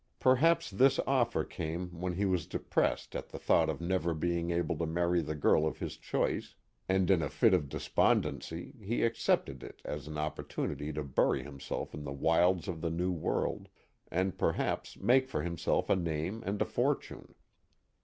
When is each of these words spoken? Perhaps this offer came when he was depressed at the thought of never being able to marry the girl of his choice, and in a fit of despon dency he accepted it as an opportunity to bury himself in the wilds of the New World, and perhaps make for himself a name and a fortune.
Perhaps 0.19 0.71
this 0.71 0.99
offer 1.05 1.43
came 1.45 1.89
when 2.01 2.13
he 2.13 2.25
was 2.25 2.47
depressed 2.47 3.15
at 3.15 3.29
the 3.29 3.37
thought 3.37 3.69
of 3.69 3.79
never 3.79 4.15
being 4.15 4.49
able 4.49 4.75
to 4.79 4.87
marry 4.87 5.21
the 5.21 5.35
girl 5.35 5.67
of 5.67 5.77
his 5.77 5.95
choice, 5.95 6.55
and 6.89 7.11
in 7.11 7.21
a 7.21 7.29
fit 7.29 7.53
of 7.53 7.69
despon 7.69 8.19
dency 8.23 8.83
he 8.83 9.03
accepted 9.03 9.61
it 9.61 9.79
as 9.85 10.07
an 10.07 10.17
opportunity 10.17 10.91
to 10.91 11.03
bury 11.03 11.43
himself 11.43 11.93
in 11.93 12.03
the 12.03 12.11
wilds 12.11 12.67
of 12.67 12.81
the 12.81 12.89
New 12.89 13.11
World, 13.11 13.69
and 14.09 14.39
perhaps 14.39 14.97
make 14.97 15.29
for 15.29 15.43
himself 15.43 15.87
a 15.87 15.95
name 15.95 16.41
and 16.47 16.59
a 16.63 16.65
fortune. 16.65 17.35